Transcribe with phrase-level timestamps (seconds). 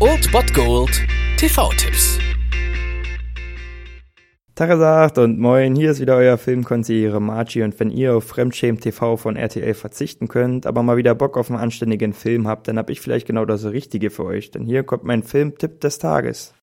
[0.00, 1.06] Old Bot Gold
[1.36, 2.18] TV-Tipps.
[4.54, 9.18] Tagesacht und moin, hier ist wieder euer Filmkonsigliere Margie und wenn ihr auf Fremdschämen TV
[9.18, 12.88] von RTL verzichten könnt, aber mal wieder Bock auf einen anständigen Film habt, dann hab
[12.88, 16.54] ich vielleicht genau das Richtige für euch, denn hier kommt mein Filmtipp des Tages.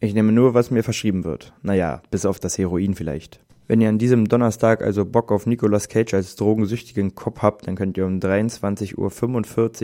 [0.00, 1.52] Ich nehme nur, was mir verschrieben wird.
[1.60, 3.40] Naja, bis auf das Heroin vielleicht.
[3.70, 7.76] Wenn ihr an diesem Donnerstag also Bock auf Nicolas Cage als drogensüchtigen Cop habt, dann
[7.76, 8.96] könnt ihr um 23.45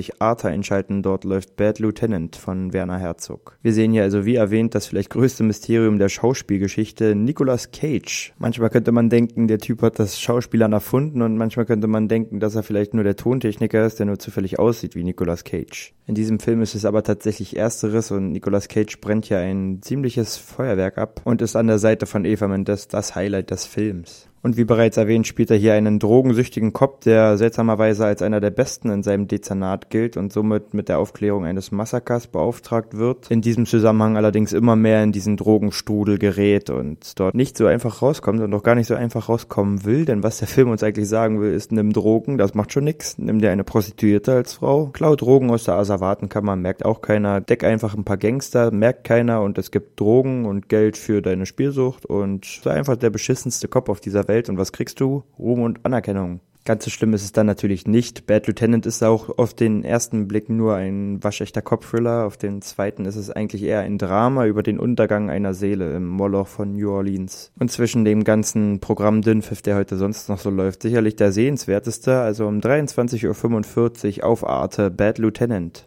[0.08, 1.04] Uhr Arte einschalten.
[1.04, 3.56] Dort läuft Bad Lieutenant von Werner Herzog.
[3.62, 8.34] Wir sehen hier also wie erwähnt das vielleicht größte Mysterium der Schauspielgeschichte, Nicolas Cage.
[8.38, 12.40] Manchmal könnte man denken, der Typ hat das Schauspielern erfunden und manchmal könnte man denken,
[12.40, 15.94] dass er vielleicht nur der Tontechniker ist, der nur zufällig aussieht wie Nicolas Cage.
[16.08, 20.36] In diesem Film ist es aber tatsächlich ersteres und Nicolas Cage brennt hier ein ziemliches
[20.36, 23.75] Feuerwerk ab und ist an der Seite von Eva Mendes das Highlight des Films.
[23.76, 24.26] Films.
[24.42, 28.50] Und wie bereits erwähnt, spielt er hier einen drogensüchtigen Cop, der seltsamerweise als einer der
[28.50, 33.30] besten in seinem Dezernat gilt und somit mit der Aufklärung eines Massakers beauftragt wird.
[33.30, 38.02] In diesem Zusammenhang allerdings immer mehr in diesen Drogenstrudel gerät und dort nicht so einfach
[38.02, 41.08] rauskommt und auch gar nicht so einfach rauskommen will, denn was der Film uns eigentlich
[41.08, 43.18] sagen will, ist, nimm Drogen, das macht schon nix.
[43.18, 47.64] Nimm dir eine Prostituierte als Frau, klau Drogen aus der Asservatenkammer, merkt auch keiner, deck
[47.64, 49.42] einfach ein paar Gangster, merkt keiner.
[49.42, 52.06] Und es gibt Drogen und Geld für deine Spielsucht.
[52.06, 55.24] Und sei einfach der beschissenste Cop auf dieser Welt und was kriegst du?
[55.38, 56.40] Ruhm und Anerkennung.
[56.66, 58.26] Ganz so schlimm ist es dann natürlich nicht.
[58.26, 62.26] Bad Lieutenant ist auch auf den ersten Blick nur ein waschechter Cop-Thriller.
[62.26, 66.08] Auf den zweiten ist es eigentlich eher ein Drama über den Untergang einer Seele im
[66.08, 67.52] Moloch von New Orleans.
[67.60, 72.18] Und zwischen dem ganzen Programm Dünnpfiff, der heute sonst noch so läuft, sicherlich der sehenswerteste,
[72.18, 75.86] also um 23.45 Uhr auf Arte Bad Lieutenant.